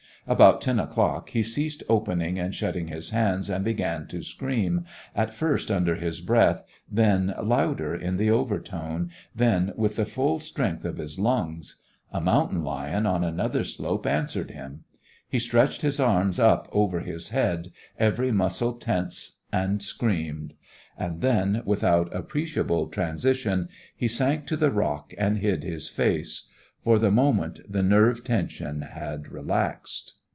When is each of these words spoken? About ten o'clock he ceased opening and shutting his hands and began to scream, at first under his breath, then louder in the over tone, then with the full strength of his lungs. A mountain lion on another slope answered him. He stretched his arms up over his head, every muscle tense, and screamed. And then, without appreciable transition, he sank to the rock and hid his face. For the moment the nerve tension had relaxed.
About 0.27 0.61
ten 0.61 0.79
o'clock 0.79 1.31
he 1.31 1.41
ceased 1.41 1.81
opening 1.89 2.37
and 2.37 2.53
shutting 2.53 2.89
his 2.89 3.09
hands 3.09 3.49
and 3.49 3.65
began 3.65 4.05
to 4.09 4.21
scream, 4.21 4.85
at 5.15 5.33
first 5.33 5.71
under 5.71 5.95
his 5.95 6.21
breath, 6.21 6.63
then 6.89 7.33
louder 7.41 7.95
in 7.95 8.17
the 8.17 8.29
over 8.29 8.59
tone, 8.59 9.09
then 9.35 9.73
with 9.75 9.95
the 9.95 10.05
full 10.05 10.37
strength 10.37 10.85
of 10.85 10.97
his 10.97 11.17
lungs. 11.19 11.81
A 12.13 12.21
mountain 12.21 12.63
lion 12.63 13.07
on 13.07 13.23
another 13.23 13.63
slope 13.63 14.05
answered 14.05 14.51
him. 14.51 14.83
He 15.27 15.39
stretched 15.39 15.81
his 15.81 15.99
arms 15.99 16.39
up 16.39 16.67
over 16.71 16.99
his 16.99 17.29
head, 17.29 17.71
every 17.97 18.31
muscle 18.31 18.73
tense, 18.73 19.39
and 19.51 19.81
screamed. 19.81 20.53
And 20.99 21.21
then, 21.21 21.63
without 21.65 22.13
appreciable 22.15 22.87
transition, 22.89 23.69
he 23.97 24.07
sank 24.07 24.45
to 24.45 24.55
the 24.55 24.71
rock 24.71 25.15
and 25.17 25.39
hid 25.39 25.63
his 25.63 25.89
face. 25.89 26.47
For 26.83 26.97
the 26.97 27.11
moment 27.11 27.59
the 27.69 27.83
nerve 27.83 28.23
tension 28.23 28.81
had 28.83 29.29
relaxed. 29.31 30.15